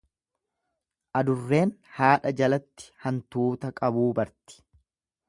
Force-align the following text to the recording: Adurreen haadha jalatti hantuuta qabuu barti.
Adurreen 1.19 1.73
haadha 1.97 2.31
jalatti 2.41 2.87
hantuuta 3.05 3.73
qabuu 3.83 4.09
barti. 4.23 4.63